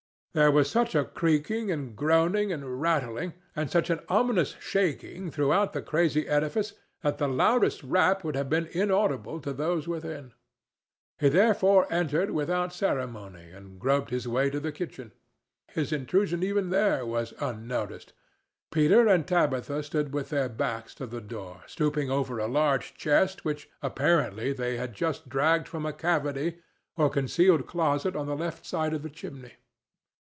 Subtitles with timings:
[0.33, 5.73] There was such a creaking and groaning and rattling, and such an ominous shaking, throughout
[5.73, 10.31] the crazy edifice that the loudest rap would have been inaudible to those within.
[11.19, 15.11] He therefore entered without ceremony, and groped his way to the kitchen.
[15.67, 18.13] His intrusion even there was unnoticed.
[18.71, 23.43] Peter and Tabitha stood with their backs to the door, stooping over a large chest
[23.43, 26.59] which apparently they had just dragged from a cavity
[26.95, 29.55] or concealed closet on the left side of the chimney.